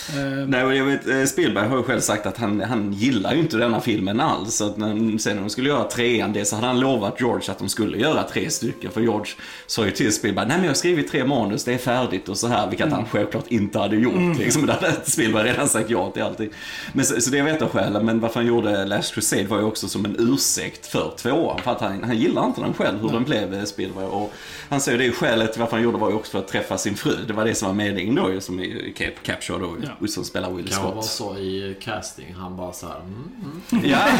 [0.09, 3.33] Eh, Nej, och jag vet, eh, Spielberg har ju själv sagt att han, han gillar
[3.33, 4.55] ju inte denna filmen alls.
[4.55, 7.51] Så att när, sen när de skulle göra trean, det så hade han lovat George
[7.51, 8.91] att de skulle göra tre stycken.
[8.91, 9.31] För George
[9.67, 12.37] sa ju till Spielberg, nej men jag har skrivit tre manus, det är färdigt och
[12.37, 12.69] så här.
[12.69, 14.37] Vilket han självklart inte hade gjort.
[14.39, 16.49] Liksom, det hade Spielberg redan sagt ja till allting.
[16.93, 18.05] Men så, så det ett av skälen.
[18.05, 21.59] Men varför han gjorde Last Crusade var ju också som en ursäkt för tvåan.
[21.63, 24.05] För att han, han gillar inte den själv, hur den blev eh, Spielberg.
[24.05, 24.33] Och
[24.69, 26.76] han säger det är skälet till varför han gjorde var ju också för att träffa
[26.77, 27.15] sin fru.
[27.27, 30.07] Det var det som var meningen då ju, som i Cape Capture då, Ja.
[30.07, 31.05] som spelar Will Kan vara Scott.
[31.05, 32.33] så i casting.
[32.37, 33.89] Han bara så här, mm, mm.
[33.89, 33.97] Ja,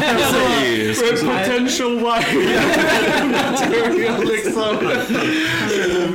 [0.90, 1.22] precis.
[1.22, 2.36] Potential wife.
[4.24, 4.76] liksom.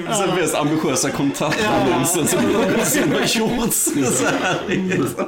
[0.08, 3.90] Den mest ambitiösa kontaktannonsen som någonsin har gjorts.
[4.42, 5.28] Här, liksom.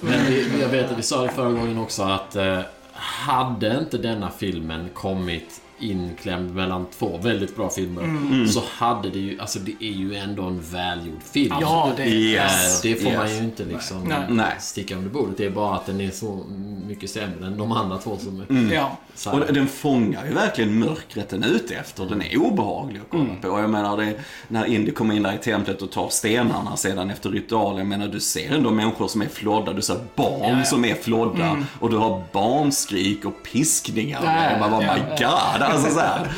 [0.00, 2.58] Men vi, jag vet att vi sa det förra gången också att eh,
[2.92, 9.40] hade inte denna filmen kommit inklämd mellan två väldigt bra filmer så hade det ju,
[9.40, 11.54] alltså det är ju ändå en välgjord film.
[11.60, 12.84] Ja, det Yes.
[12.84, 13.40] Eh, det får man yes.
[13.40, 14.18] ju inte liksom Nej.
[14.28, 14.54] Nej.
[14.60, 15.36] sticka under bordet.
[15.36, 16.44] Det är bara att den är så
[16.86, 18.98] mycket sämre än de andra två som är Ja.
[19.14, 19.40] så här.
[19.48, 22.06] Och den fångar ju verkligen mörkret den är ute efter.
[22.06, 23.60] Den är obehaglig att kolla på.
[23.60, 24.14] Jag menar, det,
[24.48, 27.78] när Indy kommer in där i templet och tar stenarna sedan efter ritualen.
[27.78, 29.72] Jag menar, du ser ändå människor som är flådda.
[29.72, 31.56] Du ser barn som är flådda.
[31.80, 34.20] Och du har barnskrik och piskningar.
[34.24, 35.73] Ja, man bara, ja, my god.
[35.74, 36.28] Alltså, så här.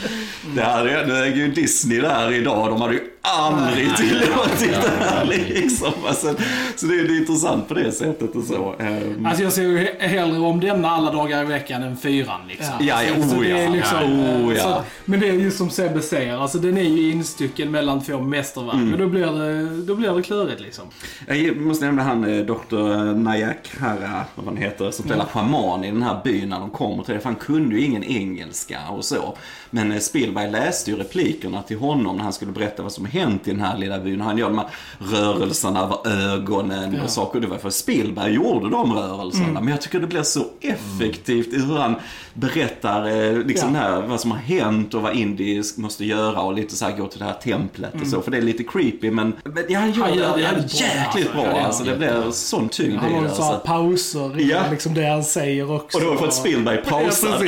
[0.55, 2.70] Det här är, nu äger ju Disney där idag.
[2.70, 3.01] De hade ju
[3.34, 4.60] aldrig tillåtit
[4.98, 5.92] det här liksom.
[6.06, 6.34] Alltså,
[6.76, 8.74] så det är, det är intressant på det sättet och så.
[8.78, 12.40] Ehm, Alltså jag ser ju he- hellre om denna alla dagar i veckan än fyran
[12.48, 12.74] liksom.
[12.80, 13.70] Ja, ja, Så oh, det är ja.
[13.70, 14.62] liksom, Oh, eh, ja.
[14.62, 18.18] så, Men det är ju som Sebbe säger, alltså den är ju instycken mellan två
[18.20, 18.74] mästerverk.
[18.74, 18.92] Mm.
[18.92, 20.84] Och då blir, det, då blir det klurigt liksom.
[21.26, 23.14] Jag måste nämna han eh, Dr.
[23.14, 27.02] Nayak Hara, vad han heter, som spelar shaman i den här byn när de kommer
[27.04, 27.20] till det.
[27.20, 29.36] För han kunde ju ingen engelska och så.
[29.70, 33.48] Men eh, Spielberg läste ju replikerna till honom när han skulle berätta vad som hänt
[33.48, 34.20] i den här lilla byn.
[34.20, 34.66] Han gör de här
[34.98, 37.40] rörelserna över ögonen och saker.
[37.40, 39.61] Det var för Spielberg gjorde de rörelserna.
[39.61, 41.94] Men jag tycker det blir så effektivt i hur han
[42.35, 43.81] berättar eh, liksom Ja.
[43.81, 47.07] här, vad som har hänt och vad Indy måste göra och lite så här gå
[47.07, 48.20] till det här templet och så.
[48.22, 50.81] För det är lite creepy men, men ja, han gör Han det gör det jävligt,
[50.81, 51.50] jävligt bra, bra.
[51.50, 51.66] alltså.
[51.66, 53.29] Alltså, Ja, det blir sån tyngd Han har det.
[53.29, 53.61] Alltså.
[53.64, 54.61] pauser i Ja.
[54.70, 55.98] liksom det han säger också.
[55.98, 57.35] Och det var för att Spielberg pausar.
[57.37, 57.42] Och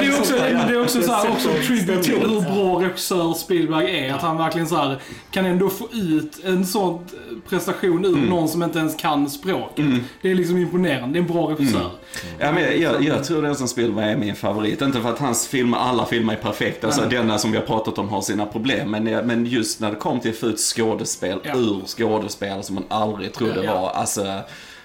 [0.00, 3.98] det är också, det är också, så här, också tribute till hur bra regissör Spielberg
[3.98, 4.14] är.
[4.14, 4.98] Att han verkligen så här,
[5.30, 7.04] kan ändå få ut en sån
[7.48, 9.86] prestation ur någon som inte ens kan språket.
[10.22, 11.12] Det är liksom imponerande.
[11.12, 11.90] Det är en bra regissör.
[12.38, 14.82] Ja, men jag, jag, tror den som Spielberg är min favorit.
[14.82, 16.86] Inte för att hans filmer, alla filmer är perfekta.
[16.86, 18.90] Alltså, denna som vi har pratat om har sina problem.
[18.90, 21.56] Men, men just när det kom till att få ut skådespel Ja.
[21.56, 23.80] ur skådespel som man aldrig trodde Ja.
[23.80, 23.90] var.
[23.90, 24.40] Alltså,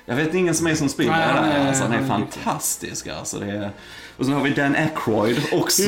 [0.06, 1.24] jag vet ingen som är som Spielberg
[1.68, 3.08] Alltså, han är fantastisk.
[3.08, 3.72] Alltså, det är...
[4.18, 5.82] Och sen har vi Dan Aykroyd också.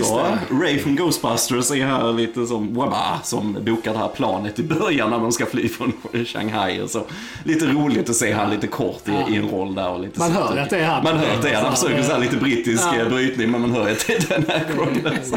[0.51, 5.09] Ray från Ghostbusters är här lite som Wabba som bokar det här planet i början
[5.09, 5.93] när de ska fly från
[6.25, 6.81] Shanghai.
[6.81, 7.03] Och så.
[7.43, 9.89] Lite roligt att se han lite kort i, i en roll där.
[9.89, 11.03] Och lite Man hör att det är han.
[11.03, 11.65] Man hör att det är han.
[11.65, 13.01] Han försöker så här eh, lite brittisk ja.
[13.01, 15.19] eh, brytning men man hör att det är Dan Aykroyd.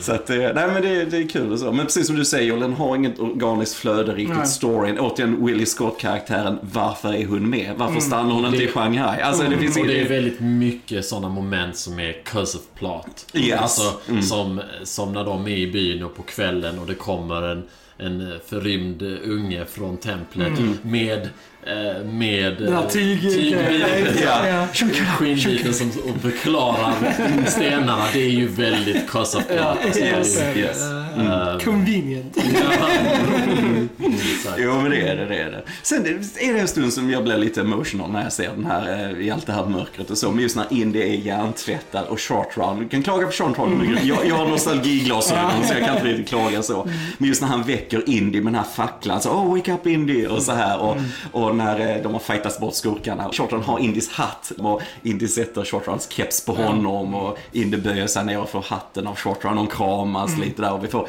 [0.00, 1.72] Så att, eh, nej men det, det är kul och så.
[1.72, 4.36] Men precis som du säger, den har inget organiskt flöde riktigt.
[4.36, 4.46] Nej.
[4.46, 6.58] Storyn, återigen Willie Scott-karaktären.
[6.72, 7.72] Varför är hon med?
[7.76, 8.00] Varför Mm.
[8.00, 9.20] stannar hon inte i Shanghai?
[9.22, 13.26] Alltså det finns Och det är väldigt mycket sådana moment som är curse of plot.
[13.34, 13.60] Yes.
[13.60, 14.22] Alltså, Mm.
[14.22, 17.62] som, som när de är i byn och på kvällen och det kommer en,
[17.98, 21.28] en förrymd unge från templet med eh,
[22.04, 22.70] med eh.
[24.24, 24.48] Ja.
[24.48, 24.66] Ja.
[25.18, 26.94] Skinnbiten som och förklarar
[27.46, 28.04] stenarna.
[28.12, 29.36] Det är ju väldigt plot.
[29.56, 30.82] Ja, Alltså, Yes, yes.
[30.82, 32.36] eh, Convenient.
[34.32, 34.56] exakt.
[34.58, 35.62] Jo men det är det, det är det.
[35.82, 36.06] Sen
[36.40, 39.26] är det en stund som jag blir lite emotional när jag ser den här, eh,
[39.26, 40.30] i allt det här mörkret och så.
[40.30, 42.80] Men just när Indy är hjärntvättad och Short Round.
[42.80, 43.82] Du kan klaga på Short Round.
[43.82, 43.98] Mm.
[44.02, 46.88] Jag, jag har nostalgiglasögon så jag kan inte riktigt klaga så.
[47.18, 49.20] Men just när han väcker Indy med den här facklan.
[49.20, 50.78] Så, oh wake up Indy och så här.
[50.78, 51.10] Och, Mm.
[51.48, 53.30] Och när eh, de har fightats bort skurkarna.
[53.32, 57.14] Short Round har Indys hatt och Indy sätter Short Rounds keps på honom.
[57.14, 59.56] Och Indy böjer sig ner och får hatten av Short Round.
[59.58, 60.40] De kramas Mm.
[60.48, 61.08] lite där och vi får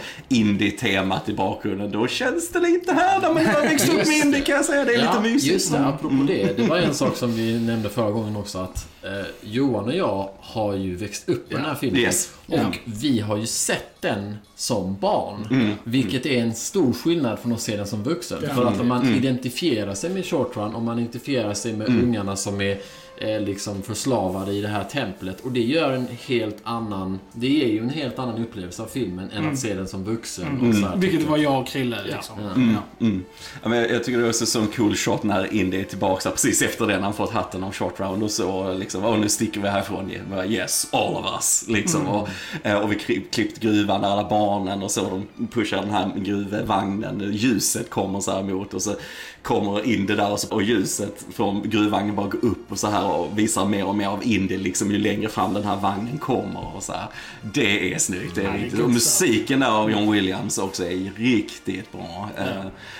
[0.49, 1.91] Indy-temat i bakgrunden.
[1.91, 4.85] Då känns det lite här när man har växt upp med Indy kan jag säga.
[4.85, 5.53] Det är lite mysigt.
[5.53, 6.57] Just det, apropå det.
[6.57, 9.09] Det var en sak som vi nämnde förra gången också att eh,
[9.41, 12.01] Johan och jag har ju växt upp med den här filmen.
[12.01, 12.31] Yes.
[12.47, 15.47] Och vi har ju sett den som barn.
[15.51, 15.73] Mm.
[15.83, 18.37] Vilket är en stor skillnad från att se den som vuxen.
[18.47, 18.55] Ja.
[18.55, 19.15] För att om man Mm.
[19.15, 22.77] identifierar sig med Short Run, om man identifierar sig med ungarna som är
[23.21, 25.41] är liksom förslavade i det här templet.
[25.41, 27.19] Och det gör en helt annan...
[27.33, 30.67] Det ger ju en helt annan upplevelse av filmen än att se den som vuxen.
[30.69, 32.35] Och så här, Vilket tycker- var jag och Krille liksom.
[32.43, 32.51] Ja.
[32.55, 33.05] Mm, Ja.
[33.05, 33.23] mm.
[33.63, 36.31] Ja, men jag, tycker det är också så en cool shot när Indy är tillbaka
[36.31, 39.29] precis efter det när han fått hatten av short round och så liksom, och nu
[39.29, 40.11] sticker vi härifrån.
[40.47, 41.65] Yes, all of us.
[41.67, 42.07] Liksom.
[42.07, 42.29] Och,
[42.63, 46.11] eh, och vi kli- klippt gruvan där alla barnen och så, de pushar den här
[46.17, 48.95] gruvvagnen, ljuset kommer så här mot och så
[49.43, 53.05] kommer Indy där och, så, och ljuset från gruvvagnen bara går upp och så här
[53.11, 56.75] och visar mer och mer av Indy liksom ju längre fram den här vagnen kommer
[56.75, 57.07] och så här.
[57.53, 58.79] Det är snyggt, det är Ja, det riktigt.
[58.79, 62.29] Och musiken där av John Williams också är riktigt bra.
[62.37, 62.45] Eh,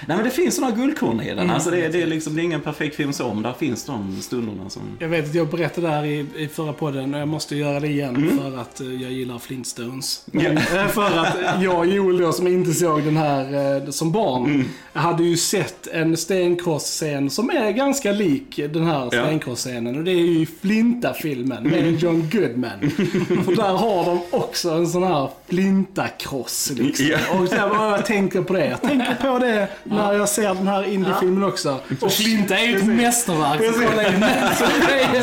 [0.08, 1.49] nej men det finns sådana guldkorn i den.
[1.49, 3.86] Alltså det, är- det, är liksom, det är ingen perfekt film så, men där finns
[3.86, 4.82] de stunderna som...
[4.99, 7.80] Jag vet att jag berättade det här i, i förra podden och jag måste göra
[7.80, 10.23] det igen för att eh, jag gillar Flintstones.
[10.25, 14.12] Men, eh, för att jag och Joel då som inte såg den här eh, som
[14.12, 20.12] barn hade ju sett en stenkross-scen som är ganska lik den här stenkross-scenen och det
[20.12, 22.92] är ju i Flinta-filmen med John Goodman.
[23.46, 27.06] för där har de också en sån här Flinta-kross liksom.
[27.42, 28.65] Och så här, jag tänker på det.
[28.65, 31.80] Jag tänker på det när jag ser den här indie-filmen också.
[32.02, 33.62] Och Flinta är ju ett mästerverk.
[33.74, 34.65] Så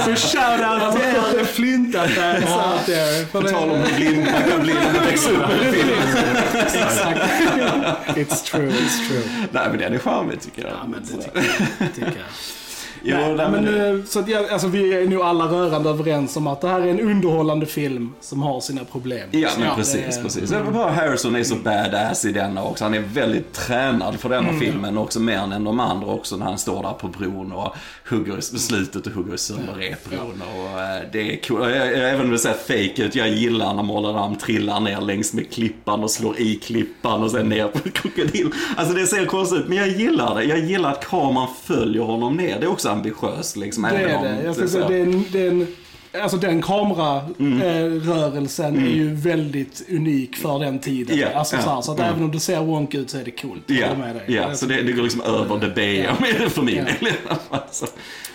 [0.07, 0.16] det.
[0.16, 3.25] Shoutout till er Flinta-fans out there.
[3.33, 5.51] På tal om det- blind man kan bli när växer upp.
[6.55, 7.21] Exakt.
[8.16, 9.23] It's true, it's true.
[9.53, 10.95] Nej men den är charmig tycker jag.
[10.96, 12.26] Ja, men det Så- tycker jag.
[13.09, 16.37] Jo, Nej, men, men, eh, så att jag, alltså, vi är nog alla rörande överens
[16.37, 19.29] om att det här är en underhållande film som har sina problem.
[19.31, 20.51] Ja, men Så precis, det- precis.
[20.51, 22.85] Det var bara Harrison är så badass i denna också.
[22.85, 26.59] Han är väldigt tränad för denna filmen också, mer än de andra också när han
[26.59, 27.75] står där på bron och
[28.11, 30.42] hugger i slutet och hugger sönder repbron.
[30.42, 30.81] Och,
[31.12, 31.71] det är cool.
[31.71, 35.33] Jag, jag, även om det säger fake ut, jag gillar när Mollaram trillar ner längs
[35.33, 38.51] med klippan och slår i klippan och sen ner på krokodil.
[38.77, 40.45] Alltså det ser konstigt ut, men jag gillar det.
[40.45, 42.61] Jag gillar att kameran följer honom ner.
[42.61, 43.82] Det är också ambitiöst liksom.
[43.82, 44.42] Det är det.
[44.44, 45.66] Jag skulle säga, det är en, det är en,
[46.22, 51.18] alltså den kamerarörelsen är ju väldigt unik för den tiden.
[51.18, 52.11] Ja, alltså, ja, så, här, så att mm.
[52.11, 53.62] även om det ser wonk ut så är det coolt.
[53.66, 53.88] Ja,
[54.26, 56.06] ja så det, det går liksom över det B
[56.50, 56.94] för min del.
[57.50, 57.87] Alltså.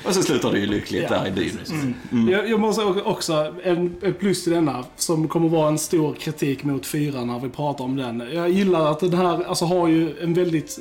[0.06, 1.60] Och så slutar det ju lyckligt där i byn.
[2.32, 6.63] Jag, jag måste också, en, ett plus till denna, som kommer vara en stor kritik
[6.63, 8.24] mot fyran när vi pratar om den.
[8.34, 10.80] Jag gillar att den här alltså, har ju en väldigt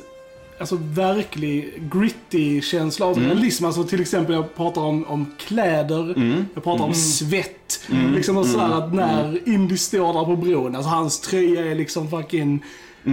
[0.61, 3.65] Alltså verklig gritty känsla av realism.
[3.65, 6.15] Alltså till exempel jag pratar om, om kläder,
[6.55, 7.81] jag pratar om svett.
[8.15, 12.11] Liksom och sådär att när Indy står där på bron, alltså hans tröja är liksom
[12.11, 12.65] fucking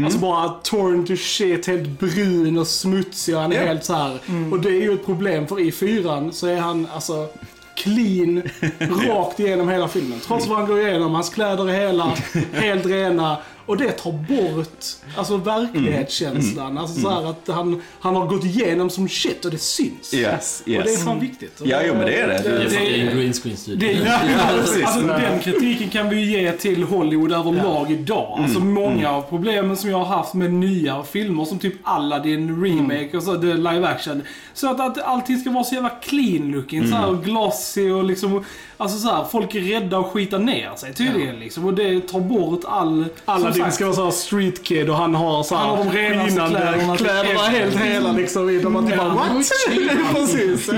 [0.05, 3.67] Alltså bara torn to shit, helt brun och smutsig och han är Ja.
[3.67, 4.19] helt så här.
[4.51, 7.27] Och det är ju ett problem för i fyran så är han alltså
[7.75, 8.41] clean
[9.07, 10.19] rakt igenom hela filmen.
[10.27, 12.13] Trots vad han går igenom, hans kläder är hela,
[12.53, 13.37] helt rena.
[13.67, 14.85] Och det tar bort
[15.17, 16.77] alltså verklighetskänslan.
[16.77, 20.13] Alltså så här att han, han har gått igenom som shit och det syns.
[20.13, 21.03] Yes, Och det är yes.
[21.05, 21.61] fan viktigt.
[21.63, 22.33] Ja, jo, men det är det.
[22.43, 23.87] Det är Det- det är en green screen studio.
[23.87, 24.19] Det, Ja,
[24.59, 24.83] precis.
[24.85, 28.39] alltså, den kritiken kan vi ju ge till Hollywood överlag idag.
[28.43, 33.17] Alltså många av problemen som jag har haft med nya filmer som typ Aladdin remake
[33.17, 34.21] och så, the live action.
[34.53, 38.03] Så att, att allting ska vara så jävla clean looking, så här, och glossy och
[38.03, 38.43] liksom,
[38.77, 41.65] alltså så här, folk är rädda att skita ner sig tydligen liksom.
[41.65, 43.05] Och det tar bort all...
[43.25, 46.97] Aladdin ska vara såhär street kid och han har så Han har de skinande kläderna.
[46.97, 48.61] kläderna helt hela liksom.
[48.63, 49.27] De har typ bara what?
[50.13, 50.69] Precis.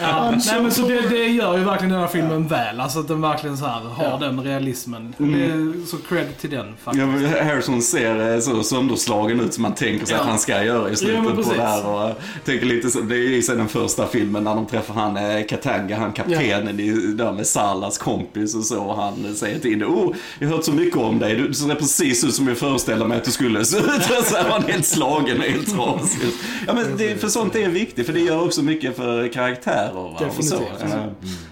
[0.00, 2.80] Ja, nej men så det, det gör ju verkligen den här filmen väl.
[2.80, 5.14] Alltså att den verkligen så här har den realismen.
[5.18, 7.06] Det är så cred till den faktiskt.
[7.36, 10.20] Ja, Harrison ser eh, så sönderslagen ut som man tänker sig Ja.
[10.22, 11.86] att han ska göra i Ja, slutet på det här.
[11.86, 14.94] Och jag tänker lite så, det är ju sen den första filmen när de träffar
[14.94, 18.82] han eh, Katanga, han kaptenen i, där med Salas kompis och så.
[18.82, 21.74] Och han säger till Indy, oh, jag har hört så mycket om dig, du ser
[21.74, 23.84] precis ut som jag föreställde mig att du skulle se ut.
[24.24, 26.28] Så han helt slagen och helt trasig.
[26.66, 29.92] Ja, men det, för sånt är viktigt, för det gör också mycket för karaktärer.
[29.92, 30.32] Va?
[30.38, 30.62] Och så.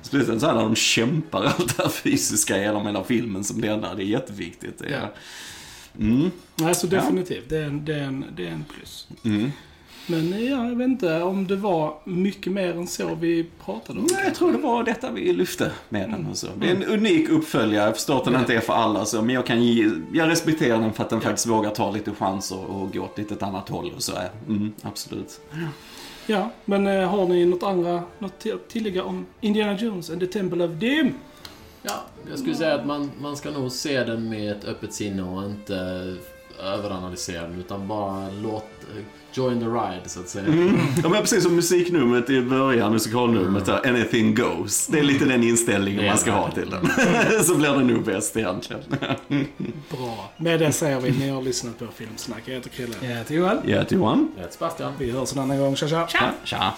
[0.03, 3.95] Speciellt så här när de kämpar allt det här fysiska genom hela filmen som denna.
[3.95, 4.79] Det är jätteviktigt.
[4.79, 5.13] Det är, Ja.
[6.01, 6.31] Mm.
[6.57, 7.49] Nej, så definitivt.
[7.49, 9.09] Det är en, det är en, det är en plus.
[9.25, 9.53] Mm.
[10.11, 13.99] Men eh, ja, jag vet inte om det var mycket mer än så vi pratade
[13.99, 14.07] om.
[14.13, 16.27] Nej, jag tror det var detta vi lyfte med den.
[16.27, 16.47] Och så.
[16.61, 17.85] Det är en unik uppföljare.
[17.85, 20.81] Jag förstår att den inte är för alla, så, men jag, kan ge, jag respekterar
[20.81, 23.69] den för att den faktiskt vågar ta lite chanser och gå åt lite ett annat
[23.69, 23.93] håll.
[23.97, 24.31] Och så är.
[24.49, 25.41] Mm, absolut.
[26.27, 30.27] Ja, men eh, har ni något andra, något att tillägga om Indiana Jones and the
[30.27, 31.15] Temple of Doom?
[31.83, 35.23] Ja, jag skulle säga att man, man ska nog se den med ett öppet sinne
[35.23, 35.75] och inte
[36.63, 38.65] överanalysera den utan bara låt...
[39.35, 40.45] Join the ride, så att säga.
[41.03, 44.87] Ja, men precis som musiknumret i början, musikalnumret där, Anything Goes.
[44.87, 46.89] Det är lite den inställningen man ska ha till den.
[47.45, 48.83] så blir det nog bäst egentligen.
[49.91, 50.33] Bra.
[50.37, 52.43] Med det säger vi, ni har lyssnat på Filmsnack.
[52.45, 52.95] Jag heter Krille.
[53.01, 53.59] Jag heter Joel.
[53.65, 54.29] Ja, Johan.
[54.39, 54.93] Rätt Sebastian.
[54.99, 55.77] Vi hörs en annan gång.
[55.77, 56.07] Tja, tja!
[56.13, 56.75] Ja, tja.